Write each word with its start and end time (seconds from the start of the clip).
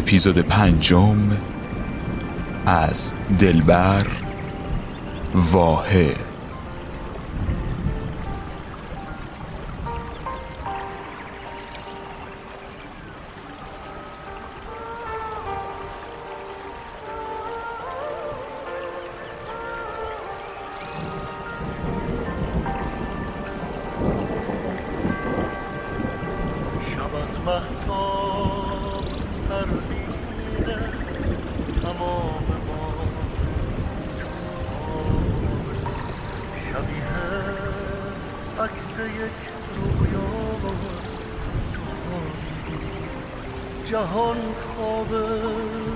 اپیزود 0.00 0.38
پنجم 0.38 1.18
از 2.66 3.12
دلبر 3.38 4.06
واحد. 5.34 6.29
شبیه 36.70 37.20
عکس 38.64 38.88
یک 39.00 39.40
رویاست 39.76 41.16
تو 41.72 42.20
جهان 43.84 44.36
خواب 44.36 45.08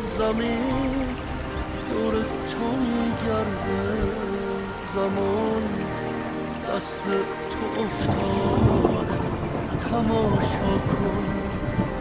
زمین 0.06 1.06
دور 1.91 2.12
تو 2.22 2.66
میگرده. 2.77 3.84
زمان 4.94 5.62
دست 6.69 7.03
تو 7.50 7.83
افتاده. 7.83 9.19
تماشا 9.78 10.78
کن 10.88 11.25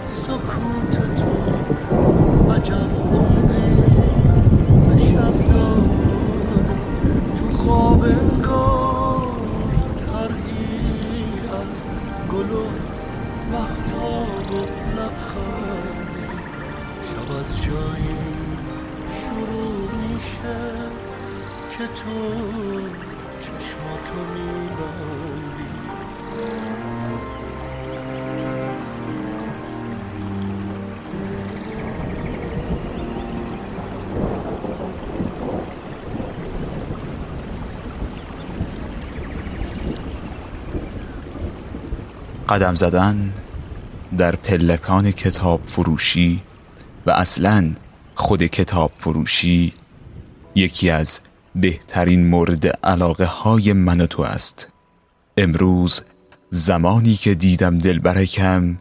سکوت 0.07 1.15
تو. 1.15 1.33
عجب 2.53 3.32
قدم 42.53 42.75
زدن 42.75 43.33
در 44.17 44.35
پلکان 44.35 45.11
کتاب 45.11 45.61
فروشی 45.65 46.41
و 47.05 47.11
اصلا 47.11 47.71
خود 48.15 48.43
کتاب 48.43 48.91
فروشی 48.97 49.73
یکی 50.55 50.89
از 50.89 51.19
بهترین 51.55 52.27
مورد 52.27 52.67
علاقه 52.67 53.25
های 53.25 53.73
من 53.73 54.01
و 54.01 54.07
تو 54.07 54.23
است. 54.23 54.69
امروز 55.37 56.01
زمانی 56.49 57.13
که 57.13 57.35
دیدم 57.35 57.77
دلبرکم 57.77 58.77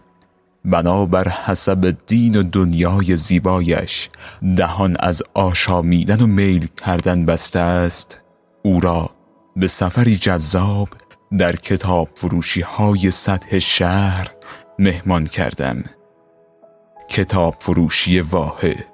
بنابر 0.64 1.28
حسب 1.28 1.96
دین 2.06 2.36
و 2.36 2.42
دنیای 2.42 3.16
زیبایش 3.16 4.08
دهان 4.56 4.96
از 5.00 5.22
آشامیدن 5.34 6.20
و 6.20 6.26
میل 6.26 6.66
کردن 6.86 7.24
بسته 7.24 7.58
است 7.58 8.20
او 8.62 8.80
را 8.80 9.10
به 9.56 9.66
سفری 9.66 10.16
جذاب 10.16 10.88
در 11.38 11.56
کتاب 11.56 12.08
فروشی 12.14 12.60
های 12.60 13.10
سطح 13.10 13.58
شهر 13.58 14.28
مهمان 14.78 15.26
کردم. 15.26 15.84
کتاب 17.08 17.56
فروشی 17.60 18.20
واحه 18.20 18.86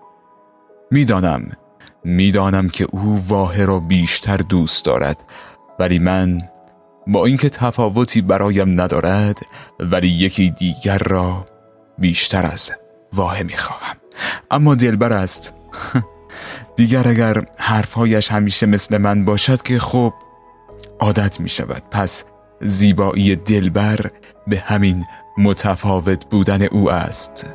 می‌دانم 0.90 1.52
می‌دانم 2.04 2.68
که 2.68 2.86
او 2.90 3.24
واحه 3.28 3.64
را 3.64 3.80
بیشتر 3.80 4.36
دوست 4.36 4.84
دارد 4.84 5.24
ولی 5.78 5.98
من 5.98 6.42
با 7.06 7.26
اینکه 7.26 7.48
تفاوتی 7.48 8.22
برایم 8.22 8.80
ندارد 8.80 9.38
ولی 9.80 10.08
یکی 10.08 10.50
دیگر 10.50 10.98
را 10.98 11.46
بیشتر 11.98 12.46
از 12.46 12.72
واحه 13.12 13.42
می‌خواهم. 13.42 13.96
اما 14.50 14.74
دلبر 14.74 15.12
است. 15.12 15.54
دیگر 16.76 17.08
اگر 17.08 17.44
حرفهایش 17.58 18.32
همیشه 18.32 18.66
مثل 18.66 18.98
من 18.98 19.24
باشد 19.24 19.62
که 19.62 19.78
خب 19.78 20.14
عادت 21.00 21.40
می 21.40 21.48
شود. 21.48 21.82
پس 21.90 22.24
زیبایی 22.60 23.36
دلبر 23.36 24.06
به 24.46 24.58
همین 24.58 25.04
متفاوت 25.38 26.24
بودن 26.24 26.62
او 26.62 26.90
است. 26.90 27.46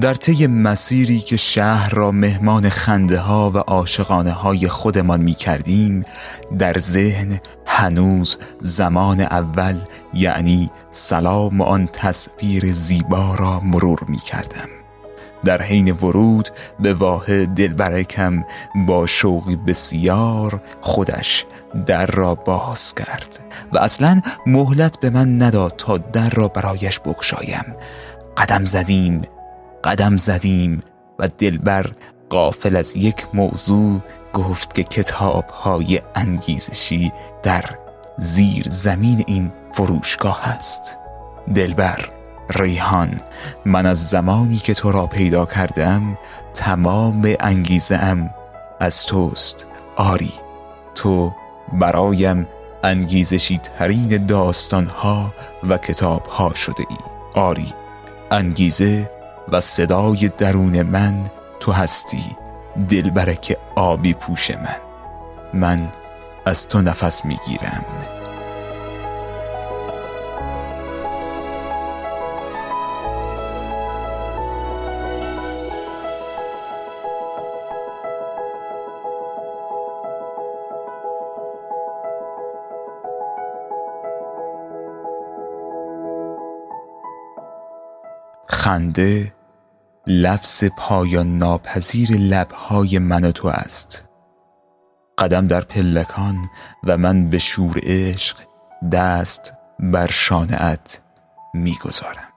در 0.00 0.14
طی 0.14 0.46
مسیری 0.46 1.18
که 1.18 1.36
شهر 1.36 1.90
را 1.94 2.10
مهمان 2.10 2.68
خنده 2.68 3.18
ها 3.18 3.50
و 3.50 3.58
عاشقانه 3.58 4.30
های 4.32 4.68
خودمان 4.68 5.20
می 5.20 5.32
کردیم 5.32 6.04
در 6.58 6.78
ذهن 6.78 7.40
هنوز 7.66 8.38
زمان 8.60 9.20
اول 9.20 9.76
یعنی 10.14 10.70
سلام 10.90 11.60
آن 11.60 11.88
تصویر 11.92 12.72
زیبا 12.72 13.34
را 13.34 13.60
مرور 13.60 13.98
می 14.08 14.18
کردم 14.18 14.68
در 15.44 15.62
حین 15.62 15.90
ورود 15.90 16.48
به 16.80 16.94
واه 16.94 17.44
دلبرکم 17.44 18.44
با 18.86 19.06
شوقی 19.06 19.56
بسیار 19.56 20.62
خودش 20.80 21.46
در 21.86 22.06
را 22.06 22.34
باز 22.34 22.94
کرد 22.94 23.40
و 23.72 23.78
اصلا 23.78 24.20
مهلت 24.46 25.00
به 25.00 25.10
من 25.10 25.42
نداد 25.42 25.74
تا 25.78 25.98
در 25.98 26.30
را 26.30 26.48
برایش 26.48 26.98
بگشایم. 26.98 27.64
قدم 28.36 28.64
زدیم 28.64 29.22
قدم 29.84 30.16
زدیم 30.16 30.82
و 31.18 31.28
دلبر 31.28 31.86
قافل 32.30 32.76
از 32.76 32.96
یک 32.96 33.26
موضوع 33.34 34.00
گفت 34.32 34.74
که 34.74 34.82
کتاب 34.82 35.50
های 35.50 36.00
انگیزشی 36.14 37.12
در 37.42 37.64
زیر 38.16 38.66
زمین 38.68 39.24
این 39.26 39.52
فروشگاه 39.72 40.48
است. 40.48 40.96
دلبر 41.54 42.08
ریحان 42.50 43.20
من 43.64 43.86
از 43.86 44.08
زمانی 44.08 44.56
که 44.56 44.74
تو 44.74 44.92
را 44.92 45.06
پیدا 45.06 45.46
کردم 45.46 46.18
تمام 46.54 47.34
انگیزه 47.40 47.96
ام 47.96 48.30
از 48.80 49.06
توست. 49.06 49.66
آری 49.96 50.32
تو 50.94 51.32
برایم 51.72 52.48
انگیزشی 52.84 53.58
ترین 53.58 54.26
داستان 54.26 54.86
ها 54.86 55.32
و 55.68 55.78
کتاب 55.78 56.26
ها 56.26 56.54
شده 56.54 56.84
ای. 56.90 56.96
آری 57.34 57.74
انگیزه 58.30 59.19
و 59.52 59.60
صدای 59.60 60.30
درون 60.38 60.82
من 60.82 61.22
تو 61.60 61.72
هستی 61.72 62.36
دلبرک 62.88 63.56
آبی 63.76 64.14
پوش 64.14 64.50
من. 64.50 64.76
من 65.54 65.88
از 66.46 66.68
تو 66.68 66.80
نفس 66.80 67.24
می‌گیرم. 67.24 67.84
خنده 88.46 89.32
لفظ 90.06 90.64
پایان 90.76 91.38
ناپذیر 91.38 92.12
لبهای 92.12 92.98
من 92.98 93.24
و 93.24 93.32
تو 93.32 93.48
است. 93.48 94.08
قدم 95.18 95.46
در 95.46 95.60
پلکان 95.60 96.50
و 96.84 96.96
من 96.96 97.30
به 97.30 97.38
شور 97.38 97.80
عشق 97.82 98.36
دست 98.92 99.54
بر 99.80 100.10
شانعت 100.10 101.00
می‌گذارم 101.54 102.28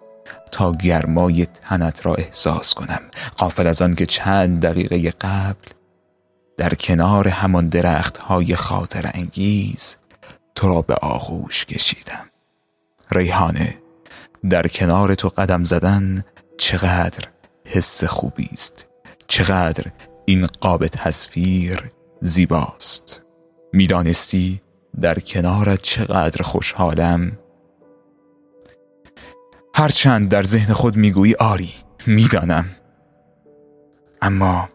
تا 0.51 0.71
گرمای 0.71 1.45
تنت 1.45 2.05
را 2.05 2.15
احساس 2.15 2.73
کنم. 2.73 3.01
قافل 3.37 3.67
از 3.67 3.81
آن 3.81 3.95
که 3.95 4.05
چند 4.05 4.65
دقیقه 4.65 5.11
قبل 5.21 5.69
در 6.57 6.73
کنار 6.73 7.27
همان 7.27 7.67
درخت 7.69 8.17
های 8.17 8.55
خاطر 8.55 9.11
انگیز 9.13 9.97
تو 10.55 10.67
را 10.67 10.81
به 10.81 10.95
آغوش 10.95 11.65
کشیدم. 11.65 12.25
ریحانه 13.11 13.77
در 14.49 14.67
کنار 14.67 15.15
تو 15.15 15.29
قدم 15.29 15.63
زدن 15.63 16.23
چقدر 16.57 17.32
حس 17.65 18.03
خوبی 18.03 18.49
است 18.53 18.87
چقدر 19.27 19.91
این 20.25 20.47
قاب 20.61 20.87
تصویر 20.87 21.91
زیباست. 22.21 23.21
می‌دانستی 23.73 24.61
در 25.01 25.19
کنارت 25.19 25.81
چقدر 25.81 26.41
خوشحالم؟ 26.41 27.39
هرچند 29.75 30.29
در 30.29 30.43
ذهن 30.43 30.73
خود 30.73 30.95
می‌گویی 30.95 31.35
آری 31.35 31.73
می‌دانم. 32.07 32.65
اما 34.21 34.69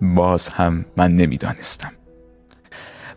باز 0.00 0.48
هم 0.48 0.84
من 0.96 1.16
نمی‌دانستم. 1.16 1.92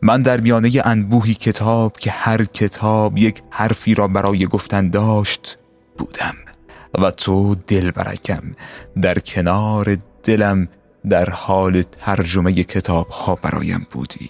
من 0.01 0.21
در 0.21 0.41
میانه 0.41 0.71
انبوهی 0.83 1.33
کتاب 1.33 1.97
که 1.97 2.11
هر 2.11 2.43
کتاب 2.43 3.17
یک 3.17 3.43
حرفی 3.49 3.93
را 3.93 4.07
برای 4.07 4.45
گفتن 4.45 4.89
داشت 4.89 5.57
بودم. 5.97 6.35
و 7.01 7.11
تو 7.11 7.55
دل 7.55 7.91
برکم. 7.91 8.51
در 9.01 9.19
کنار 9.19 9.97
دلم 10.23 10.67
در 11.09 11.29
حال 11.29 11.81
ترجمه 11.81 12.51
کتاب 12.53 13.07
ها 13.07 13.35
برایم 13.35 13.87
بودی. 13.91 14.29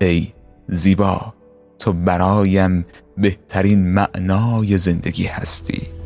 ای 0.00 0.32
زیبا 0.68 1.34
تو 1.78 1.92
برایم 1.92 2.84
بهترین 3.16 3.94
معنای 3.94 4.78
زندگی 4.78 5.26
هستی. 5.26 5.99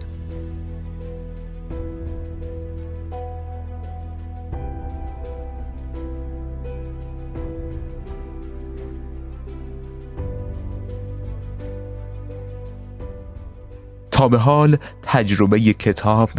به 14.28 14.38
حال 14.38 14.76
تجربه 15.02 15.60
کتاب 15.60 16.30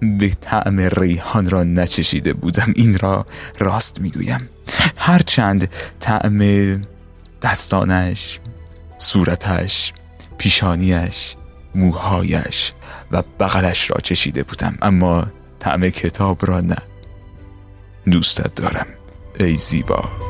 به 0.00 0.28
طعم 0.40 0.80
ریحان 0.80 1.50
را 1.50 1.64
نچشیده 1.64 2.32
بودم. 2.32 2.72
این 2.76 2.98
را 2.98 3.26
راست 3.58 4.00
می‌گویم. 4.00 4.48
هرچند 4.96 5.70
طعم 6.00 6.80
دستانش 7.42 8.40
صورتش 8.98 9.92
پیشانیش 10.38 11.36
موهایش 11.74 12.72
و 13.10 13.22
بغلش 13.40 13.90
را 13.90 13.96
چشیده 14.02 14.42
بودم. 14.42 14.78
اما 14.82 15.26
طعم 15.58 15.88
کتاب 15.88 16.46
را 16.46 16.60
نه. 16.60 16.78
دوستت 18.12 18.54
دارم. 18.54 18.86
ای 19.40 19.56
زیبا. 19.56 20.23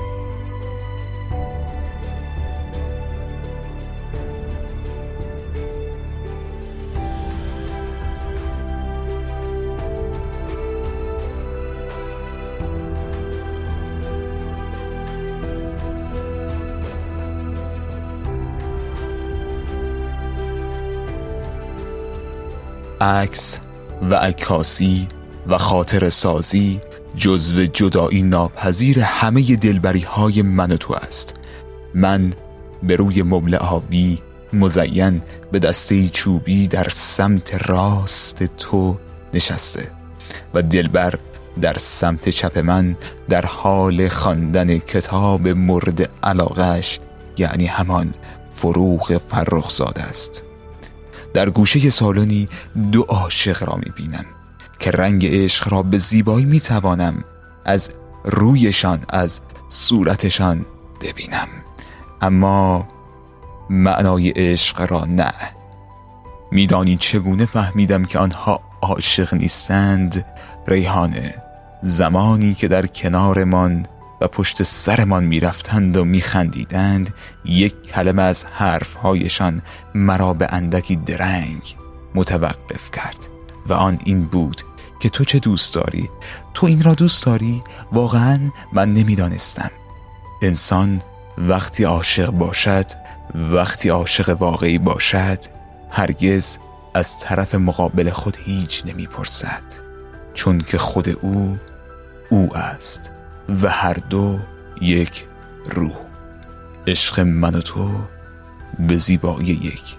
عکس 23.01 23.59
و 24.11 24.15
عکاسی 24.15 25.09
و 25.47 25.59
خاطر 25.59 26.09
سازی 26.09 26.81
جزو 27.17 27.65
جدایی 27.65 28.23
ناپذیر 28.23 29.01
همه 29.01 29.57
دلبری 29.57 30.01
های 30.01 30.43
من 30.43 30.73
و 30.73 30.77
تو 30.77 30.95
است. 30.95 31.35
من 31.95 32.33
به 32.83 32.97
روی 32.97 33.23
مبل 33.23 33.55
آبی 33.55 34.19
مزین 34.53 35.23
به 35.53 35.59
دسته 35.59 36.09
چوبی 36.09 36.67
در 36.67 36.87
سمت 36.91 37.69
راست 37.69 38.45
تو 38.45 38.97
نشسته 39.35 39.91
و 40.55 40.63
دلبر 40.63 41.15
در 41.61 41.75
سمت 41.79 42.29
چپ 42.29 42.59
من 42.59 42.97
در 43.29 43.47
حال 43.47 44.09
خواندن 44.09 44.79
کتاب 44.79 45.49
مورد 45.49 46.11
علاقش 46.23 46.99
یعنی 47.39 47.67
همان 47.67 48.15
فروغ 48.51 49.19
فرخزاد 49.29 49.99
است. 49.99 50.45
در 51.35 51.51
گوشه 51.51 51.91
سالنی 51.91 52.49
دو 52.93 53.03
عاشق 53.03 53.63
را 53.63 53.77
می 53.77 53.93
بینم 53.97 54.25
که 54.79 54.91
رنگ 54.91 55.27
عشق 55.27 55.73
را 55.73 55.83
به 55.83 55.99
زیبایی 55.99 56.45
می 56.45 56.61
توانم 56.61 57.25
از 57.65 57.91
رویشان 58.25 59.01
از 59.09 59.41
صورتشان 59.69 60.67
ببینم. 61.01 61.49
اما 62.21 62.89
معنای 63.71 64.29
عشق 64.29 64.91
را 64.91 65.05
نه. 65.05 65.33
میدانی 66.51 66.97
چگونه 66.97 67.45
فهمیدم 67.45 68.05
که 68.05 68.19
آنها 68.19 68.61
عاشق 68.83 69.35
نیستند؟ 69.35 70.27
ریحانه 70.67 71.35
زمانی 71.83 72.55
که 72.55 72.69
در 72.69 72.87
کنارمان 72.87 73.87
پشت 74.29 74.63
سرمان 74.63 75.25
می‌رفتند 75.25 75.97
و 75.97 76.05
میخندیدند 76.05 77.15
یک 77.45 77.83
کلمه 77.83 78.23
از 78.23 78.45
حرفهایشان 78.45 79.63
مرا 79.95 80.35
به 80.35 80.49
اندکی 80.51 80.97
درنگ 80.97 81.77
متوقف 82.15 82.91
کرد 82.91 83.29
و 83.67 83.73
آن 83.73 83.99
این 84.05 84.25
بود 84.25 84.63
که 85.01 85.09
تو 85.09 85.25
چه 85.25 85.39
دوست 85.39 85.75
داری؟ 85.75 86.09
تو 86.55 86.67
این 86.67 86.83
را 86.83 86.95
دوست 86.95 87.27
داری؟ 87.27 87.63
واقعا 87.93 88.51
من 88.73 88.93
نمی‌دانستم 88.93 89.71
انسان 90.43 91.03
وقتی 91.39 91.85
عاشق 91.85 92.31
باشد 92.31 92.87
وقتی 93.35 93.89
عاشق 93.89 94.37
واقعی 94.41 94.79
باشد 94.79 95.39
هرگز 95.91 96.59
از 96.95 97.19
طرف 97.19 97.55
مقابل 97.55 98.11
خود 98.11 98.37
هیچ 98.45 98.83
نمی‌پرسد 98.87 99.63
چون 100.35 100.59
که 100.59 100.79
خود 100.79 101.09
او 101.09 101.59
او 102.31 102.57
است 102.57 103.13
و 103.49 103.69
هر 103.69 103.95
دو 104.11 104.39
یک 104.81 105.25
روح. 105.71 105.97
عشق 106.87 107.21
من 107.21 107.55
و 107.55 107.61
تو 107.61 107.91
به 108.79 108.97
زیبایی 108.97 109.47
یک 109.47 109.97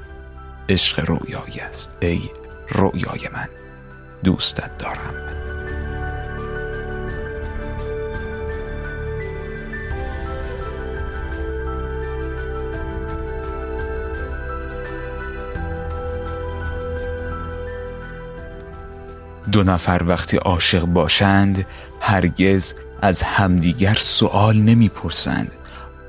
عشق 0.69 1.09
رویایی 1.09 1.59
است. 1.59 1.97
ای 2.01 2.21
رویای 2.69 3.29
من 3.33 3.47
دوستت 4.23 4.77
دارم. 4.77 5.35
دو 19.51 19.63
نفر 19.63 20.01
وقتی 20.05 20.37
عاشق 20.37 20.85
باشند 20.85 21.65
هرگز 22.01 22.73
از 23.01 23.21
همدیگر 23.21 23.95
سوال 23.95 24.55
نمی‌پرسند. 24.55 25.53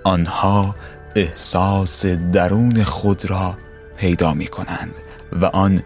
آنها 0.05 0.75
احساس 1.17 2.07
درون 2.07 2.85
خود 2.85 3.31
را 3.31 3.59
پیدا 3.97 4.35
می 4.35 4.47
کنند 4.47 4.99
و 5.33 5.47
آن 5.47 5.81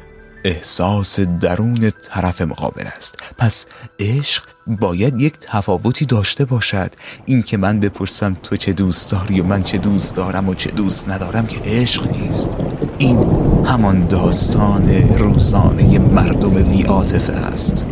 احساس 0.45 1.21
درون 1.21 1.90
طرف 2.09 2.42
مقابل 2.42 2.85
است. 2.97 3.19
پس 3.38 3.66
عشق 3.99 4.45
باید 4.66 5.21
یک 5.21 5.35
تفاوتی 5.40 6.04
داشته 6.04 6.45
باشد. 6.45 6.92
این 7.25 7.42
که 7.42 7.57
من 7.57 7.80
بپرسم 7.80 8.37
تو 8.42 8.57
چه 8.57 8.73
دوست 8.73 9.12
داری 9.12 9.40
و 9.40 9.45
من 9.45 9.62
چه 9.62 9.78
دوست 9.78 10.14
دارم 10.14 10.49
و 10.49 10.54
چه 10.54 10.71
دوست 10.71 11.09
ندارم 11.09 11.47
که 11.47 11.61
عشق 11.64 12.16
نیست. 12.16 12.50
این 12.99 13.19
همان 13.66 14.07
داستان 14.07 14.88
روزانه 15.19 15.99
مردم 15.99 16.62
بیاتفه 16.62 17.33
است. 17.33 17.87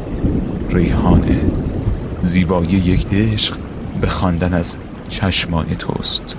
ریحانه. 0.71 1.58
زیبایی 2.21 2.71
یک 2.71 3.07
عشق 3.13 3.57
به 4.01 4.07
خواندن 4.07 4.55
از 4.55 4.77
چشمان 5.09 5.67
توست. 5.67 6.37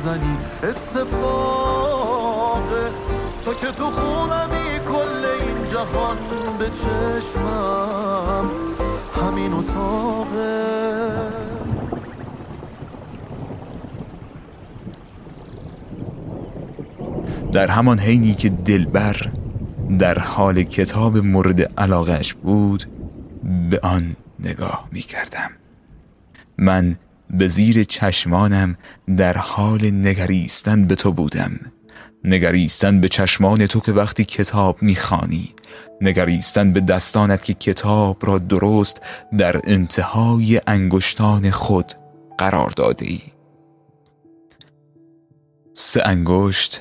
می‌زنی؟ 0.00 0.36
اتفاقه 0.62 1.90
تو 3.44 3.54
که 3.54 3.66
تو 3.66 3.84
خونمی 3.84 4.78
کل 4.88 5.24
این 5.24 5.64
جهان 5.66 6.16
به 6.58 6.70
چشمم 6.70 8.50
همین 9.22 9.52
اتاقه. 9.52 10.80
در 17.52 17.66
همان 17.66 17.98
حینی 17.98 18.34
که 18.34 18.48
دلبر 18.48 19.32
در 19.98 20.18
حال 20.18 20.62
کتاب 20.62 21.18
مورد 21.18 21.80
علاقش 21.80 22.34
بود 22.34 22.84
به 23.70 23.80
آن 23.82 24.16
نگاه 24.38 24.88
می 24.92 25.00
کردم 25.00 25.50
من 26.58 26.96
به 27.30 27.48
زیر 27.48 27.84
چشمانم 27.84 28.76
در 29.16 29.36
حال 29.36 29.90
نگریستن 29.90 30.84
به 30.84 30.94
تو 30.94 31.12
بودم. 31.12 31.60
نگریستن 32.24 33.00
به 33.00 33.08
چشمان 33.08 33.66
تو 33.66 33.80
که 33.80 33.92
وقتی 33.92 34.24
کتاب 34.24 34.82
می‌خوانی. 34.82 35.54
نگریستن 36.00 36.72
به 36.72 36.80
دستانت 36.80 37.44
که 37.44 37.54
کتاب 37.54 38.26
را 38.26 38.38
درست 38.38 39.02
در 39.38 39.60
انتهای 39.64 40.60
انگشتان 40.66 41.50
خود 41.50 41.92
قرار 42.38 42.70
داده 42.70 43.06
ای 43.06 43.20
سه 45.72 46.02
انگشت 46.04 46.80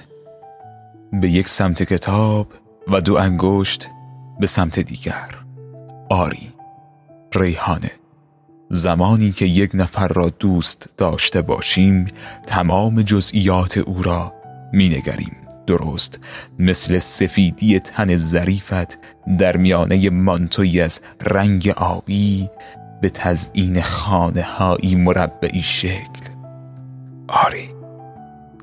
به 1.13 1.29
یک 1.29 1.47
سمت 1.47 1.83
کتاب 1.83 2.47
و 2.87 3.01
دو 3.01 3.15
انگشت 3.15 3.89
به 4.39 4.47
سمت 4.47 4.79
دیگر. 4.79 5.29
آری 6.09 6.53
ریحانه. 7.35 7.98
زمانی 8.69 9.31
که 9.31 9.45
یک 9.45 9.71
نفر 9.73 10.07
را 10.07 10.29
دوست 10.29 10.89
داشته 10.97 11.41
باشیم 11.41 12.05
تمام 12.47 13.01
جزئیات 13.01 13.77
او 13.77 14.03
را 14.03 14.33
مینگریم. 14.73 15.35
درست 15.67 16.19
مثل 16.59 16.99
سفیدی 16.99 17.79
تن 17.79 18.15
ظریفت 18.15 18.99
در 19.37 19.57
میانه 19.57 20.09
مانتوی 20.09 20.81
از 20.81 21.01
رنگ 21.21 21.69
آبی 21.77 22.49
به 23.01 23.09
تزئین 23.09 23.81
خانه 23.81 24.41
هایی 24.41 24.95
مربعی 24.95 25.61
شکل. 25.61 26.21
آری 27.27 27.69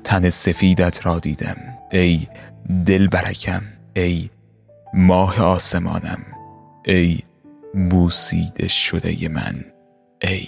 تن 0.03 0.29
سفیدت 0.29 1.05
را 1.05 1.19
دیدم. 1.19 1.57
ای 1.91 2.27
دل 2.85 3.07
برکم 3.07 3.61
ای 3.95 4.29
ماه 4.93 5.41
آسمانم 5.41 6.19
ای 6.85 7.19
بوسیده 7.89 8.67
شده 8.67 9.29
من. 9.29 9.76
ای 10.21 10.47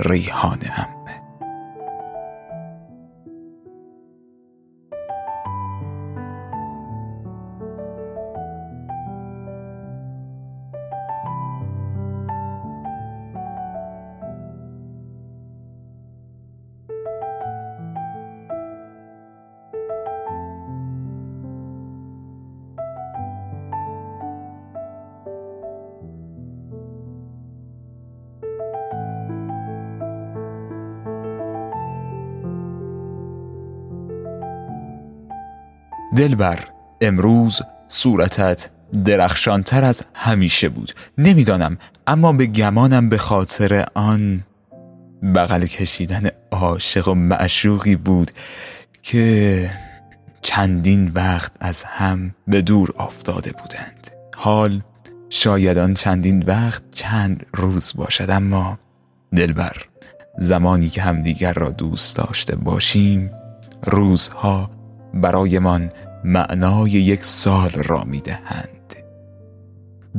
ریحانم 0.00 0.88
دلبر. 36.20 36.58
امروز 37.00 37.60
صورتت 37.86 38.70
درخشانتر 39.04 39.84
از 39.84 40.02
همیشه 40.14 40.68
بود. 40.68 40.92
نمی‌دانم 41.18 41.78
اما 42.06 42.32
به 42.32 42.46
گمانم 42.46 43.08
به 43.08 43.18
خاطر 43.18 43.86
آن 43.94 44.44
بغل 45.34 45.66
کشیدن 45.66 46.30
عاشق 46.50 47.08
و 47.08 47.14
معشوقی 47.14 47.96
بود 47.96 48.30
که 49.02 49.70
چندین 50.42 51.10
وقت 51.14 51.52
از 51.60 51.82
هم 51.82 52.34
به 52.48 52.62
دور 52.62 52.94
افتاده 52.98 53.52
بودند. 53.52 54.10
حال 54.36 54.82
شاید 55.30 55.78
آن 55.78 55.94
چندین 55.94 56.42
وقت 56.46 56.82
چند 56.94 57.46
روز 57.54 57.92
باشد 57.96 58.30
اما 58.30 58.78
دلبر 59.36 59.76
زمانی 60.38 60.88
که 60.88 61.02
همدیگر 61.02 61.52
را 61.52 61.70
دوست 61.70 62.16
داشته 62.16 62.56
باشیم 62.56 63.30
روزها 63.82 64.70
برایمان 65.14 65.88
معنای 66.24 66.90
یک 66.90 67.24
سال 67.24 67.70
را 67.70 68.04
می 68.04 68.20
دهند 68.20 68.94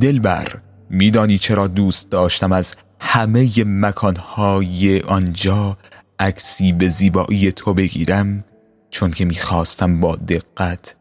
دلبر 0.00 0.60
میدانی 0.90 1.38
چرا 1.38 1.66
دوست 1.66 2.10
داشتم 2.10 2.52
از 2.52 2.74
همه 3.00 3.64
مکانهای 3.64 5.00
آنجا 5.00 5.76
عکسی 6.18 6.72
به 6.72 6.88
زیبایی 6.88 7.52
تو 7.52 7.74
بگیرم 7.74 8.44
چون 8.90 9.10
که 9.10 9.24
می‌خواستم 9.24 10.00
با 10.00 10.16
دقت 10.16 10.94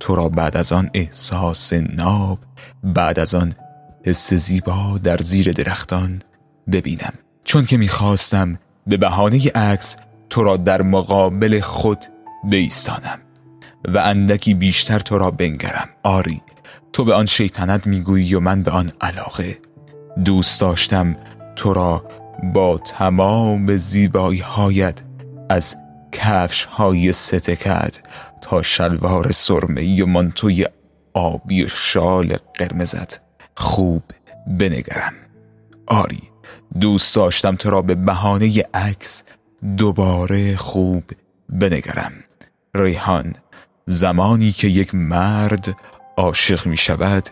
تو 0.00 0.14
را 0.14 0.28
بعد 0.28 0.56
از 0.56 0.72
آن 0.72 0.90
احساس 0.94 1.72
ناب 1.72 2.38
بعد 2.84 3.18
از 3.18 3.34
آن 3.34 3.52
حس 4.04 4.34
زیبا 4.34 5.00
در 5.02 5.18
زیر 5.18 5.52
درختان 5.52 6.22
ببینم. 6.72 7.12
چون 7.44 7.64
که 7.64 7.76
می‌خواستم 7.76 8.58
به 8.86 8.96
بهانه 8.96 9.50
عکس 9.54 9.96
تو 10.30 10.42
را 10.42 10.56
در 10.56 10.82
مقابل 10.82 11.60
خود 11.60 12.04
بیستانم. 12.50 13.18
و 13.88 13.98
اندکی 13.98 14.54
بیشتر 14.54 14.98
تو 14.98 15.18
را 15.18 15.30
بنگرم. 15.30 15.88
آری 16.02 16.42
تو 16.92 17.04
به 17.04 17.14
آن 17.14 17.26
شیطنت 17.26 17.86
می‌گویی 17.86 18.34
و 18.34 18.40
من 18.40 18.62
به 18.62 18.70
آن 18.70 18.92
علاقه. 19.00 19.58
دوست 20.24 20.60
داشتم 20.60 21.16
تو 21.56 21.72
را 21.72 22.04
با 22.54 22.78
تمام 22.78 23.76
زیبایی 23.76 24.40
هایت 24.40 25.02
از 25.48 25.76
کفش 26.12 26.64
های 26.64 27.12
ستکت 27.12 28.00
تا 28.40 28.62
شلوار 28.62 29.32
سرمهی 29.32 30.02
و 30.02 30.06
منتوی 30.06 30.66
آبی 31.14 31.64
و 31.64 31.68
شال 31.68 32.36
قرمزت 32.54 33.20
خوب 33.56 34.02
بنگرم. 34.46 35.12
آری 35.86 36.22
دوست 36.80 37.16
داشتم 37.16 37.54
تو 37.54 37.70
را 37.70 37.82
به 37.82 37.94
بهانه 37.94 38.64
عکس 38.74 39.24
دوباره 39.76 40.56
خوب 40.56 41.04
بنگرم. 41.48 42.12
ریحان 42.74 43.34
زمانی 43.88 44.50
که 44.50 44.68
یک 44.68 44.94
مرد 44.94 45.80
عاشق 46.16 46.66
می 46.66 46.76
شود 46.76 47.28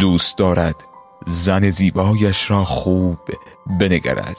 دوست 0.00 0.38
دارد 0.38 0.84
زن 1.26 1.70
زیبایش 1.70 2.50
را 2.50 2.64
خوب 2.64 3.18
بنگرد 3.80 4.36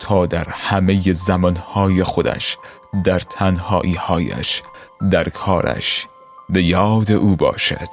تا 0.00 0.26
در 0.26 0.48
همه 0.48 1.12
زمانهای 1.12 2.04
خودش 2.04 2.58
در 3.04 3.18
تنهایی 3.20 3.94
هایش 3.94 4.62
در 5.10 5.28
کارش 5.28 6.06
به 6.48 6.62
یاد 6.62 7.12
او 7.12 7.36
باشد. 7.36 7.88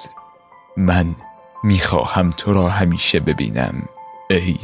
من 0.77 1.15
می‌خواهم 1.63 2.29
تو 2.29 2.53
را 2.53 2.69
همیشه 2.69 3.19
ببینم 3.19 3.83
ای 4.29 4.57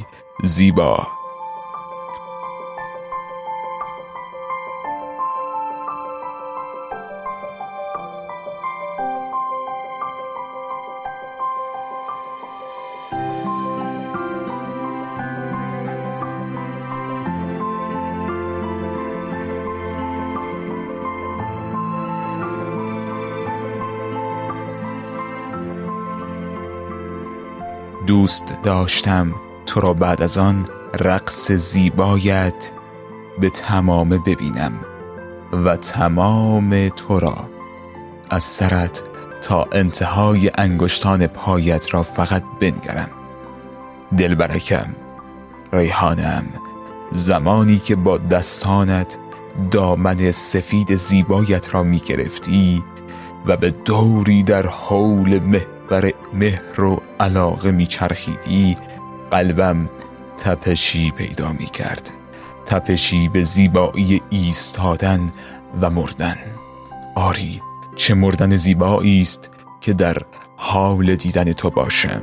زیبا. 0.44 1.08
دوست 28.28 28.54
داشتم. 28.64 29.34
تو 29.66 29.80
را 29.80 29.94
بعد 29.94 30.22
از 30.22 30.38
آن 30.38 30.66
رقص 31.00 31.52
زیبایت 31.52 32.72
به 33.40 33.50
تمامه 33.50 34.18
ببینم 34.18 34.74
و 35.52 35.76
تمام 35.76 36.90
تو 36.90 37.20
را. 37.20 37.50
از 38.30 38.44
سرت 38.44 39.04
تا 39.42 39.68
انتهای 39.72 40.52
انگشتان 40.58 41.28
پایت 41.28 41.94
را 41.94 42.04
فقط 42.04 42.44
بنگرم. 42.60 43.10
دلبرکم 44.18 44.96
ریحانم 45.74 46.44
زمانی 47.12 47.78
که 47.78 47.96
با 47.96 48.18
دستانت 48.18 49.18
دامن 49.72 50.32
سفید 50.32 50.96
زیبایت 50.96 51.76
را 51.76 51.84
می 51.84 52.00
گرفتی 52.00 52.84
و 53.46 53.58
به 53.58 53.70
دوری 53.70 54.44
در 54.44 54.68
حول 54.68 55.40
محور 55.92 56.12
مهر 56.34 56.82
و 56.82 57.02
علاقه 57.20 57.72
میچرخیدی 57.72 58.78
قلبم 59.32 59.90
تپشی 60.38 61.12
پیدا 61.12 61.52
می 61.52 61.66
کرد 61.66 62.12
تپشی 62.66 63.30
به 63.30 63.44
زیبایی 63.44 64.22
ایستادن 64.30 65.32
و 65.82 65.90
مردن. 65.90 66.36
آری 67.16 67.62
چه 67.96 68.14
مردن 68.14 68.56
زیبایی 68.56 69.22
است 69.22 69.52
که 69.82 69.94
در 69.94 70.18
حال 70.58 71.16
دیدن 71.16 71.54
تو 71.54 71.70
باشم. 71.70 72.22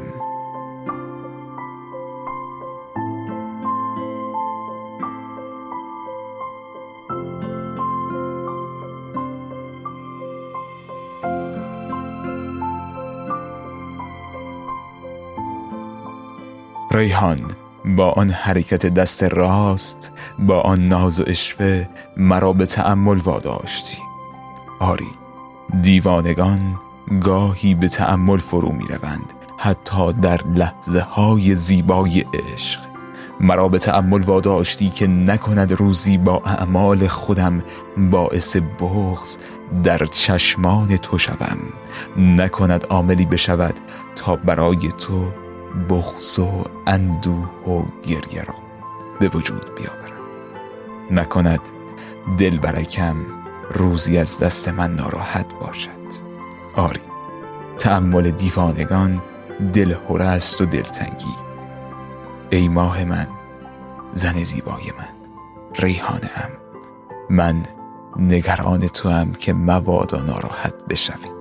ریحان 16.94 17.40
با 17.84 18.10
آن 18.10 18.30
حرکت 18.30 18.86
دست 18.86 19.22
راست 19.22 20.12
با 20.38 20.60
آن 20.60 20.88
ناز 20.88 21.20
و 21.20 21.24
اشوه 21.26 21.86
مرا 22.16 22.52
به 22.52 22.66
تأمل 22.66 23.18
واداشتی. 23.18 23.98
آری 24.80 25.10
دیوانگان 25.82 26.78
گاهی 27.20 27.74
به 27.74 27.88
تأمل 27.88 28.38
فرو 28.38 28.72
می 28.72 28.84
روند 28.84 29.32
حتی 29.58 30.12
در 30.12 30.40
لحظه 30.46 31.00
های 31.00 31.54
زیبای 31.54 32.24
عشق. 32.52 32.80
مرا 33.40 33.68
به 33.68 33.78
تأمل 33.78 34.22
واداشتی 34.22 34.88
که 34.88 35.06
نکند 35.06 35.72
روزی 35.72 36.18
با 36.18 36.42
اعمال 36.44 37.06
خودم 37.06 37.62
باعث 38.10 38.56
بغز 38.80 39.38
در 39.84 40.06
چشمان 40.06 40.96
تو 40.96 41.18
شوم. 41.18 41.58
نکند 42.16 42.86
عاملی 42.90 43.26
بشود 43.26 43.74
تا 44.16 44.36
برای 44.36 44.88
تو 44.98 45.43
بغز 45.88 46.38
و 46.38 46.64
اندوه 46.86 47.50
و 47.66 47.82
گریه 48.06 48.42
را 48.42 48.54
به 49.20 49.28
وجود 49.28 49.74
بیاورم. 49.74 50.24
نکند 51.10 51.60
دل 52.38 52.58
برکم 52.58 53.16
روزی 53.70 54.18
از 54.18 54.38
دست 54.38 54.68
من 54.68 54.92
ناراحت 54.92 55.46
باشد. 55.60 55.90
آری 56.76 57.00
تأمل 57.78 58.30
دیوانگان 58.30 59.22
دل 59.72 59.94
است 60.20 60.60
و 60.60 60.66
دلتنگی 60.66 61.34
ای 62.50 62.68
ماه 62.68 63.04
من 63.04 63.26
زن 64.12 64.34
زیبای 64.34 64.92
من 64.98 65.14
ریحانه 65.78 66.30
من 67.30 67.62
نگران 68.18 68.86
تو 68.86 69.08
هم 69.08 69.32
که 69.32 69.52
مبادا 69.52 70.18
ناراحت 70.18 70.74
بشوی. 70.88 71.33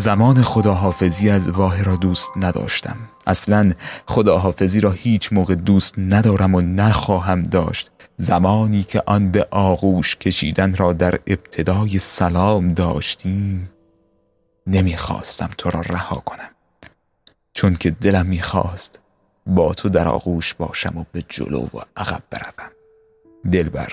زمان 0.00 0.42
خداحافظی 0.42 1.30
از 1.30 1.48
واه 1.48 1.82
را 1.82 1.96
دوست 1.96 2.32
نداشتم. 2.36 2.96
اصلا 3.26 3.72
خداحافظی 4.06 4.80
را 4.80 4.90
هیچ 4.90 5.32
موقع 5.32 5.54
دوست 5.54 5.94
ندارم 5.98 6.54
و 6.54 6.60
نخواهم 6.60 7.42
داشت. 7.42 7.90
زمانی 8.16 8.82
که 8.82 9.02
آن 9.06 9.30
به 9.30 9.46
آغوش 9.50 10.16
کشیدن 10.16 10.76
را 10.76 10.92
در 10.92 11.14
ابتدای 11.26 11.98
سلام 11.98 12.68
داشتیم 12.68 13.70
نمی‌خواستم 14.66 15.50
تو 15.58 15.70
را 15.70 15.80
رها 15.80 16.16
کنم. 16.16 16.50
چون 17.52 17.74
که 17.74 17.90
دلم 17.90 18.26
می‌خواست 18.26 19.00
با 19.46 19.72
تو 19.72 19.88
در 19.88 20.08
آغوش 20.08 20.54
باشم 20.54 20.98
و 20.98 21.04
به 21.12 21.22
جلو 21.28 21.62
و 21.62 21.80
عقب 21.96 22.22
بروم. 22.30 22.70
دلبر 23.52 23.92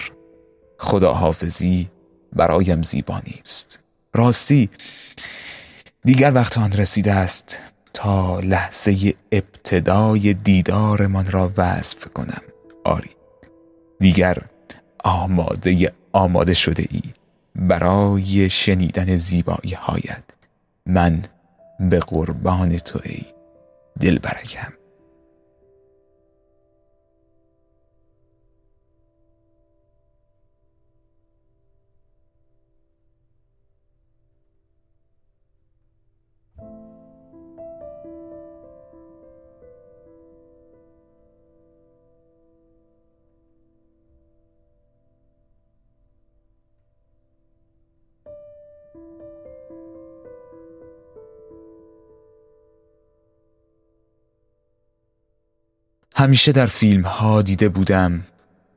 خداحافظی 0.79 1.89
برایم 2.33 2.83
زیبا 2.83 3.21
نیست. 3.27 3.79
راستی 4.13 4.69
دیگر 6.05 6.31
وقت 6.33 6.57
آن 6.57 6.71
رسیده 6.71 7.13
است 7.13 7.59
تا 7.93 8.39
لحظه 8.39 9.13
ابتدای 9.31 10.33
دیدارمان 10.33 11.31
را 11.31 11.51
وصف 11.57 12.05
کنم. 12.05 12.41
آری 12.83 13.09
دیگر 13.99 14.37
آماده 15.03 15.93
آماده 16.13 16.53
شده 16.53 16.85
ای 16.91 17.01
برای 17.55 18.49
شنیدن 18.49 19.17
زیبایی 19.17 19.73
هایت. 19.73 20.23
من 20.85 21.21
به 21.79 21.99
قربان 21.99 22.77
تو 22.77 22.99
ای 23.03 23.25
دل 23.99 24.19
همیشه 56.19 56.51
در 56.51 56.65
فیلم 56.65 57.01
ها 57.01 57.41
دیده 57.41 57.69
بودم 57.69 58.21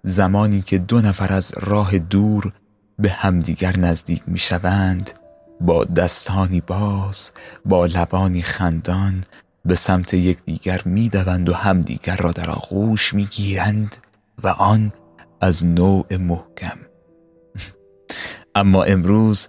زمانی 0.03 0.61
که 0.61 0.79
دو 0.79 1.01
نفر 1.01 1.33
از 1.33 1.53
راه 1.57 1.99
دور 1.99 2.53
به 2.99 3.11
همدیگر 3.11 3.79
نزدیک 3.79 4.23
می 4.27 4.39
شوند 4.39 5.11
با 5.61 5.85
دستانی 5.85 6.61
باز 6.61 7.33
با 7.65 7.87
لبانی 7.87 8.43
خندان 8.43 9.25
به 9.65 9.75
سمت 9.75 10.15
یکدیگر 10.15 10.83
می 10.85 11.09
دوند 11.09 11.49
و 11.49 11.55
همدیگر 11.55 12.17
را 12.17 12.33
در 12.33 12.51
آغوش 12.51 13.15
می 13.15 13.25
گیرند 13.25 13.97
و 14.43 14.49
آن 14.49 14.93
از 15.41 15.67
نوع 15.67 16.17
محکم. 16.17 16.79
اما 18.55 18.83
امروز 18.83 19.49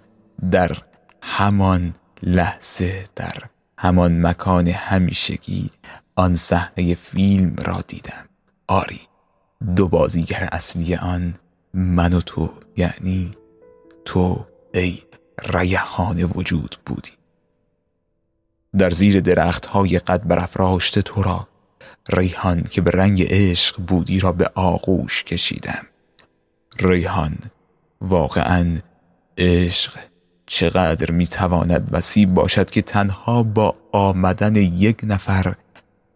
در 0.50 0.78
همان 1.22 1.94
لحظه 2.22 3.04
در 3.16 3.34
همان 3.78 4.26
مکان 4.26 4.68
همیشگی 4.68 5.70
آن 6.14 6.34
صحنه 6.34 6.94
فیلم 6.94 7.56
را 7.58 7.84
دیدم. 7.86 8.28
آری 8.68 9.00
دو 9.76 9.88
بازیگر 9.88 10.48
اصلی 10.52 10.94
آن 10.94 11.34
من 11.74 12.12
و 12.12 12.20
تو 12.20 12.50
یعنی 12.76 13.30
تو 14.04 14.46
ای 14.74 15.02
ریحان 15.44 16.22
وجود 16.34 16.76
بودی. 16.86 17.12
در 18.78 18.90
زیر 18.90 19.20
درخت 19.20 19.66
های 19.66 19.98
قد 19.98 20.26
برافراشته 20.26 21.02
تو 21.02 21.22
را 21.22 21.48
ریحان 22.08 22.62
که 22.62 22.80
به 22.80 22.90
رنگ 22.90 23.22
عشق 23.22 23.80
بودی 23.80 24.20
را 24.20 24.32
به 24.32 24.50
آغوش 24.54 25.24
کشیدم. 25.24 25.86
ریحان 26.80 27.38
واقعا 28.00 28.78
عشق 29.38 29.98
چقدر 30.46 31.10
می‌تواند 31.10 31.88
وسیع 31.92 32.26
باشد 32.26 32.70
که 32.70 32.82
تنها 32.82 33.42
با 33.42 33.76
آمدن 33.92 34.56
یک 34.56 35.00
نفر 35.02 35.54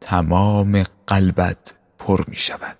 تمام 0.06 0.82
قلبت 1.06 1.74
پر 1.98 2.24
می 2.28 2.36
شود. 2.36 2.78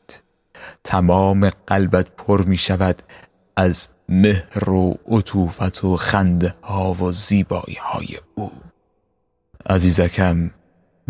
تمام 0.84 1.48
قلبت 1.48 2.06
پر 2.16 2.42
می 2.42 2.56
شود 2.56 3.02
از 3.56 3.88
مهر 4.08 4.70
و 4.70 4.98
عطوفت 5.08 5.84
و 5.84 5.96
خنده 5.96 6.54
ها 6.62 6.92
و 6.92 7.12
زیبایی 7.12 7.76
های 7.80 8.08
او. 8.34 8.52
عزیزکم 9.66 10.50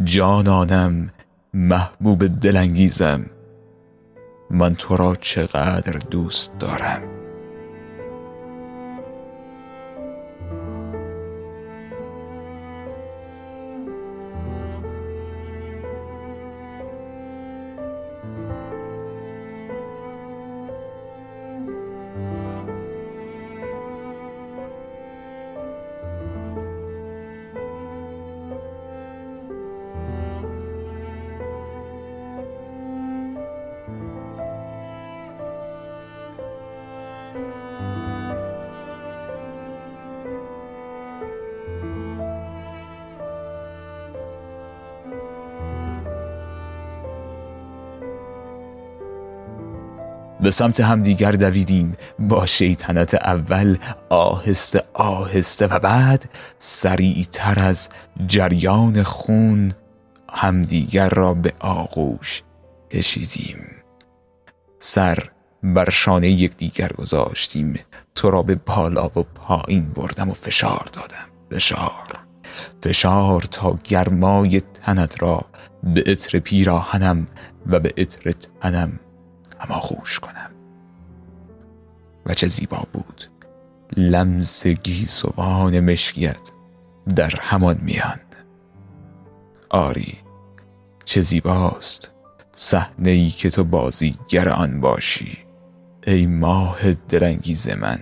جانانم 0.05 1.11
محبوب 1.55 2.27
دلانگیزم 2.41 3.27
من 4.51 4.75
تو 4.75 4.97
را 4.97 5.15
چقدر 5.15 5.93
دوست 5.93 6.59
دارم. 6.59 7.16
به 50.47 50.51
سمت 50.51 50.81
همدیگر 50.81 51.33
دویدیم. 51.33 51.97
با 52.19 52.47
شیطنت 52.47 53.15
اول 53.15 53.77
آهسته 54.11 54.83
آهسته 54.95 55.67
و 55.67 55.79
بعد 55.79 56.25
سریعتر 56.59 57.61
از 57.61 57.89
جریان 58.27 59.03
خون 59.03 59.73
همدیگر 60.33 61.09
را 61.09 61.35
به 61.35 61.53
آغوش 61.61 62.43
کشیدیم. 62.91 63.67
سر 64.79 65.31
بر 65.63 65.91
شانه 65.91 66.29
یکدیگر 66.29 66.89
گذاشتیم. 66.89 67.81
تو 68.15 68.31
را 68.31 68.43
به 68.43 68.55
بالا 68.55 69.07
و 69.07 69.23
پایین 69.35 69.85
بردم 69.85 70.31
و 70.31 70.35
فشار 70.35 70.89
دادم. 70.93 71.27
فشار. 71.51 72.09
فشار 72.83 73.41
تا 73.41 73.79
گرمای 73.85 74.61
تنت 74.61 75.23
را 75.23 75.47
به 75.83 76.05
عطر 76.07 76.39
پیراهنم 76.39 77.27
و 77.67 77.81
به 77.81 77.95
عطر 77.99 78.31
تنم 78.31 79.01
اما 79.61 79.81
خوش 79.81 80.21
کنم. 80.21 80.51
و 82.27 82.35
چه 82.35 82.47
زیبا 82.47 82.87
بود. 82.93 83.25
لمس 83.97 84.67
گیسوان 84.67 85.81
مشکیت 85.81 86.51
در 87.17 87.35
همان 87.41 87.79
میان. 87.83 88.21
آری 89.71 90.19
چه 91.05 91.21
زیباست 91.21 92.11
صحنه 92.53 93.11
ای 93.11 93.29
که 93.29 93.51
تو 93.51 93.65
بازیگر 93.65 94.49
آن 94.49 94.81
باشی. 94.81 95.39
ای 96.07 96.27
ماه 96.27 96.93
درنگیز 96.93 97.69
من. 97.69 97.99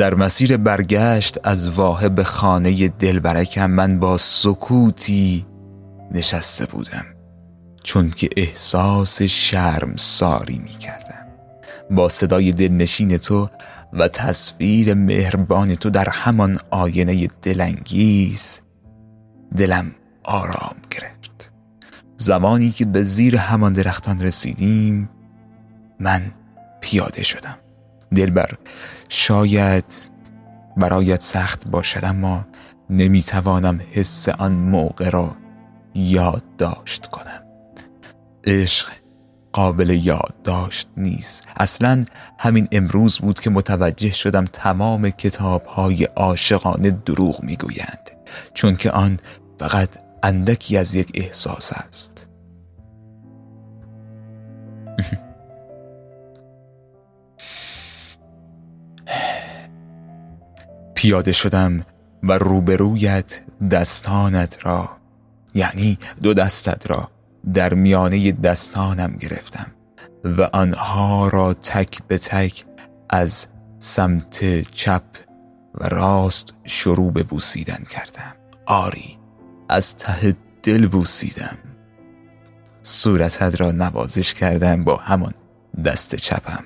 در 0.00 0.14
مسیر 0.14 0.56
برگشت 0.56 1.38
از 1.44 1.68
واحه 1.68 2.08
به 2.08 2.24
خانه 2.24 2.88
دلبرکم 2.88 3.70
من 3.70 3.98
با 3.98 4.16
سکوتی 4.16 5.46
نشسته 6.10 6.66
بودم 6.66 7.04
چون 7.84 8.10
که 8.10 8.28
احساس 8.36 9.22
شرم 9.22 9.96
ساری 9.96 10.58
می 10.58 10.70
کردم 10.70 11.26
با 11.90 12.08
صدای 12.08 12.52
دلنشین 12.52 13.16
تو 13.18 13.48
و 13.92 14.08
تصویر 14.08 14.94
مهربان 14.94 15.74
تو 15.74 15.90
در 15.90 16.08
همان 16.08 16.58
آینه 16.70 17.26
دلانگیز 17.42 18.60
دلم 19.56 19.90
آرام 20.24 20.76
گرفت. 20.90 21.52
زمانی 22.16 22.70
که 22.70 22.84
به 22.84 23.02
زیر 23.02 23.36
همان 23.36 23.72
درختان 23.72 24.22
رسیدیم 24.22 25.10
من 26.00 26.22
پیاده 26.80 27.22
شدم. 27.22 27.58
دلبر. 28.14 28.58
شاید 29.08 30.02
برایت 30.76 31.22
سخت 31.22 31.68
باشد 31.68 32.04
اما 32.04 32.46
نمی‌توانم 32.90 33.80
حس 33.92 34.28
آن 34.28 34.52
موقع 34.52 35.10
را 35.10 35.36
یادداشت 35.94 37.06
کنم. 37.06 37.42
عشق 38.44 38.88
قابل 39.52 39.90
یادداشت 39.90 40.88
نیست. 40.96 41.48
اصلا 41.56 42.04
همین 42.38 42.68
امروز 42.72 43.18
بود 43.18 43.40
که 43.40 43.50
متوجه 43.50 44.12
شدم 44.12 44.44
تمام 44.44 45.10
کتاب 45.10 45.66
های 45.66 46.04
عاشقانه 46.04 46.90
دروغ 46.90 47.42
می‌گویند 47.42 48.10
چون 48.54 48.76
که 48.76 48.90
آن 48.90 49.18
فقط 49.58 49.98
اندکی 50.22 50.76
از 50.76 50.94
یک 50.94 51.10
احساس 51.14 51.72
است. 51.72 52.26
پیاده 61.00 61.32
شدم 61.32 61.80
و 62.22 62.32
روبرویت 62.32 63.40
دستانت 63.70 64.58
را 64.62 64.88
یعنی 65.54 65.98
دو 66.22 66.34
دستت 66.34 66.90
را 66.90 67.10
در 67.54 67.74
میانه 67.74 68.32
دستانم 68.32 69.16
گرفتم 69.20 69.66
و 70.24 70.42
آنها 70.42 71.28
را 71.28 71.54
تک 71.54 72.02
به 72.08 72.18
تک 72.18 72.64
از 73.10 73.46
سمت 73.78 74.60
چپ 74.60 75.02
و 75.74 75.88
راست 75.88 76.54
شروع 76.64 77.12
به 77.12 77.22
بوسیدن 77.22 77.84
کردم. 77.90 78.34
آری 78.66 79.18
از 79.68 79.96
ته 79.96 80.36
دل 80.62 80.86
بوسیدم. 80.86 81.58
صورتت 82.82 83.60
را 83.60 83.72
نوازش 83.72 84.34
کردم 84.34 84.84
با 84.84 84.96
همان 84.96 85.34
دست 85.84 86.14
چپم. 86.14 86.64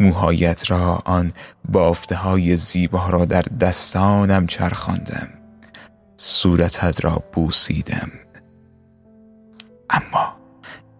موهایت 0.00 0.70
را 0.70 1.02
آن 1.04 1.32
بافته 1.68 2.16
های 2.16 2.56
زیبا 2.56 3.06
را 3.06 3.24
در 3.24 3.42
دستانم 3.42 4.46
چرخاندم. 4.46 5.28
صورتت 6.16 7.04
را 7.04 7.22
بوسیدم. 7.32 8.10
اما 9.90 10.36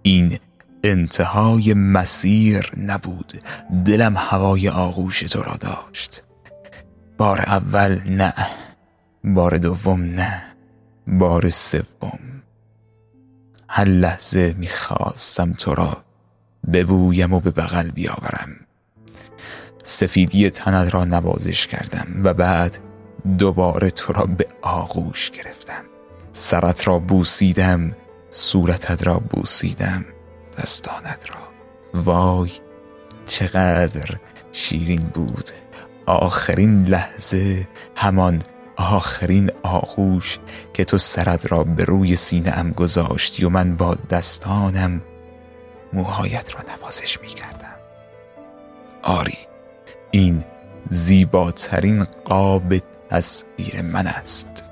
این 0.02 0.38
انتهای 0.84 1.74
مسیر 1.74 2.70
نبود. 2.76 3.32
دلم 3.84 4.16
هوای 4.16 4.68
آغوش 4.68 5.20
تو 5.20 5.42
را 5.42 5.56
داشت. 5.60 6.22
بار 7.18 7.40
اول 7.40 8.00
نه 8.08 8.34
بار 9.24 9.58
دوم 9.58 10.00
نه 10.00 10.42
بار 11.06 11.50
سوم. 11.50 12.18
هر 13.68 13.84
لحظه 13.84 14.54
می‌خواستم 14.58 15.52
تو 15.52 15.74
را 15.74 16.03
ببویم 16.72 17.32
و 17.32 17.40
به 17.40 17.50
بغل 17.50 17.90
بیاورم. 17.90 18.48
سفیدی 19.84 20.50
تنت 20.50 20.94
را 20.94 21.04
نوازش 21.04 21.66
کردم 21.66 22.06
و 22.24 22.34
بعد 22.34 22.78
دوباره 23.38 23.90
تو 23.90 24.12
را 24.12 24.26
به 24.26 24.46
آغوش 24.62 25.30
گرفتم. 25.30 25.84
سرت 26.32 26.88
را 26.88 26.98
بوسیدم 26.98 27.96
صورتت 28.30 29.06
را 29.06 29.18
بوسیدم 29.18 30.04
دستانت 30.58 31.24
را. 31.30 31.40
وای 32.02 32.50
چقدر 33.26 34.18
شیرین 34.52 35.00
بود. 35.14 35.50
آخرین 36.06 36.84
لحظه 36.84 37.68
همان 37.96 38.42
آخرین 38.76 39.50
آغوش 39.62 40.38
که 40.72 40.84
تو 40.84 40.98
سرت 40.98 41.52
را 41.52 41.64
به 41.64 41.84
روی 41.84 42.16
سینه 42.16 42.58
ام 42.58 42.70
گذاشتی 42.70 43.44
و 43.44 43.48
من 43.48 43.76
با 43.76 43.94
دستانم 44.10 45.00
موهایت 45.94 46.54
را 46.54 46.60
نوازش 46.74 47.20
می 47.20 47.28
کردم 47.28 47.74
آری 49.02 49.38
این 50.10 50.44
زیباترین 50.88 52.04
قاب 52.24 52.74
تصویر 53.10 53.82
من 53.82 54.06
است. 54.06 54.64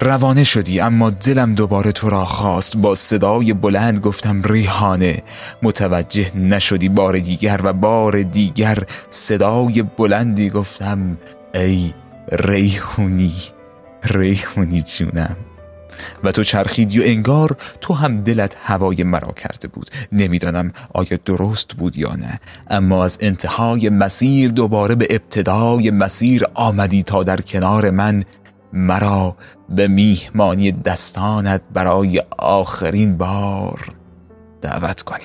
روانه 0.00 0.44
شدی 0.44 0.80
اما 0.80 1.10
دلم 1.10 1.54
دوباره 1.54 1.92
تو 1.92 2.10
را 2.10 2.24
خواست. 2.24 2.76
با 2.76 2.94
صدای 2.94 3.52
بلند 3.52 4.00
گفتم 4.00 4.42
ریحانه 4.42 5.22
متوجه 5.62 6.36
نشدی 6.36 6.88
بار 6.88 7.18
دیگر 7.18 7.60
و 7.64 7.72
بار 7.72 8.22
دیگر 8.22 8.78
صدای 9.10 9.82
بلندی 9.82 10.50
گفتم 10.50 11.18
ای 11.54 11.94
ریحونی 12.32 13.34
ریحونی 14.04 14.82
جونم. 14.82 15.36
و 16.24 16.32
تو 16.32 16.42
چرخیدی 16.42 17.00
و 17.00 17.02
انگار 17.04 17.56
تو 17.80 17.94
هم 17.94 18.22
دلت 18.22 18.56
هوای 18.62 19.02
مرا 19.02 19.32
کرده 19.32 19.68
بود. 19.68 19.90
نمی‌دانم 20.12 20.72
آیا 20.94 21.18
درست 21.24 21.74
بود 21.74 21.98
یا 21.98 22.14
نه. 22.14 22.40
اما 22.70 23.04
از 23.04 23.18
انتهای 23.20 23.88
مسیر 23.88 24.50
دوباره 24.50 24.94
به 24.94 25.06
ابتدای 25.10 25.90
مسیر 25.90 26.44
آمدی 26.54 27.02
تا 27.02 27.22
در 27.22 27.40
کنار 27.40 27.90
من. 27.90 28.24
مرا 28.72 29.36
به 29.68 29.88
میهمانی 29.88 30.72
دستانت 30.72 31.62
برای 31.72 32.22
آخرین 32.38 33.16
بار 33.16 33.92
دعوت 34.60 35.02
کنی. 35.02 35.24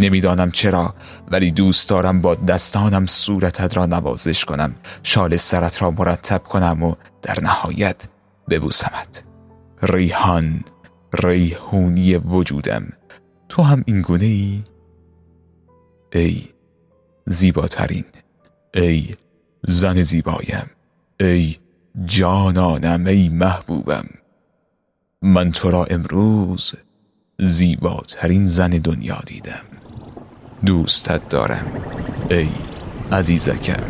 نمی‌دانم 0.00 0.50
چرا 0.50 0.94
ولی 1.30 1.50
دوست 1.50 1.90
دارم 1.90 2.20
با 2.20 2.34
دستانم 2.34 3.06
صورتت 3.06 3.76
را 3.76 3.86
نوازش 3.86 4.44
کنم. 4.44 4.74
شال 5.02 5.36
سرت 5.36 5.82
را 5.82 5.90
مرتب 5.90 6.42
کنم 6.42 6.82
و 6.82 6.94
در 7.22 7.40
نهایت 7.42 7.96
ببوسمت. 8.48 9.24
ریحان 9.82 10.64
ریحونی 11.24 12.16
وجودم. 12.16 12.92
تو 13.48 13.62
هم 13.62 13.82
این 13.86 14.00
گونه 14.00 14.24
ای؟ 14.24 14.64
ای 16.12 16.42
زیباترین 17.26 18.04
ای 18.74 19.14
زن 19.66 20.02
زیبایم 20.02 20.70
ای 21.20 21.56
جانانم 22.04 23.06
ای 23.06 23.28
محبوبم. 23.28 24.08
من 25.22 25.50
تو 25.50 25.70
را 25.70 25.84
امروز 25.84 26.74
زیباترین 27.38 28.46
زن 28.46 28.70
دنیا 28.70 29.18
دیدم. 29.26 29.64
دوستت 30.66 31.28
دارم 31.28 31.66
ای 32.30 32.48
عزیزکم. 33.12 33.82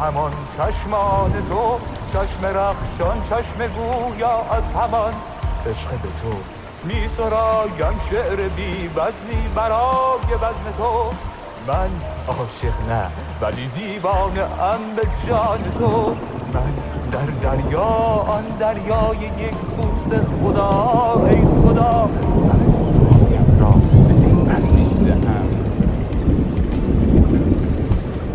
همان 0.00 0.32
چشمان 0.56 1.32
تو 1.32 1.78
چشم 2.12 2.46
رخشان 2.46 3.22
چشم 3.22 3.66
گویا 3.66 4.36
از 4.52 4.70
همان. 4.72 5.14
عشق 5.70 5.90
به 5.90 6.08
تو 6.08 6.36
می 6.84 7.08
سرایم 7.08 8.00
شعر 8.10 8.48
بی 8.48 8.88
وزنی 8.88 9.48
برای 9.56 10.34
وزن 10.34 10.72
تو. 10.78 11.10
من 11.68 11.90
عاشق 12.28 12.74
نه 12.88 13.06
ولی 13.40 13.66
دیوانه 13.66 14.40
ام 14.40 14.96
به 14.96 15.02
جان 15.28 15.62
تو. 15.78 16.16
من 16.54 16.74
در 17.10 17.50
دریا 17.50 17.82
آن 18.28 18.44
دریای 18.58 19.18
یک 19.38 19.56
بوس 19.56 20.06
خدا 20.06 21.26
ای 21.28 21.44
خدا. 21.62 22.08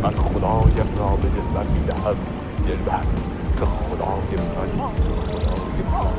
من 0.10 0.16
خدایم 0.16 0.98
را 0.98 1.16
به 1.16 1.30
دلبر 1.30 1.64
می‌دهم 1.64 2.16
دلبر 2.68 3.04
تو 3.58 3.66
خدای 3.66 4.38
من 4.38 4.92
تو 4.92 5.14
خدای 5.14 5.84
من 5.92 6.10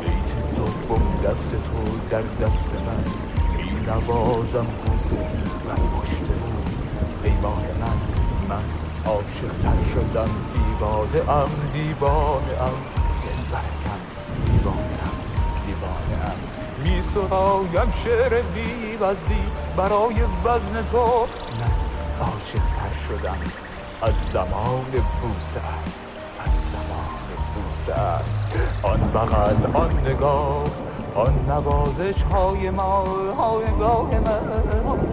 بیت 0.00 0.54
دوم 0.56 1.20
دست 1.24 1.50
تو 1.50 1.78
در 2.10 2.22
دست 2.22 2.67
می 2.67 2.67
نوازم 3.88 4.66
بوسه 4.66 5.16
بر 5.66 5.74
پشت 5.74 6.20
رو 6.20 6.62
پیمان 7.22 7.64
من. 7.80 7.98
من 8.48 8.62
عاشق 9.06 9.52
تر 9.62 9.92
شدم. 9.94 10.30
دیوانه 10.52 11.30
ام 11.30 11.48
دیوانه 11.72 12.62
ام. 12.62 12.78
دل 13.22 13.42
برکم 13.52 14.00
دیوانه 14.44 14.78
ام 14.80 15.18
دیوانه 15.66 16.24
ام. 16.24 16.38
می 16.84 17.02
سرایم 17.02 17.92
شعر 18.04 18.42
بی 18.42 18.96
وزنی 19.00 19.44
برای 19.76 20.14
وزن 20.44 20.84
تو. 20.92 21.26
من 21.60 21.74
عاشق 22.26 22.58
تر 22.58 22.94
شدم. 23.08 23.38
از 24.02 24.14
زمان 24.32 24.84
بوست 25.22 25.56
از 26.44 26.70
زمان 26.70 27.18
بوست 27.54 27.98
آن 28.82 29.00
بغل 29.14 29.76
آن 29.76 29.98
نگاه. 30.06 30.87
آن 31.18 31.34
نوازش 31.48 32.22
های 32.22 32.70
مال 32.70 33.34
های 33.36 33.64
گاه 33.78 34.20
من. 34.20 35.07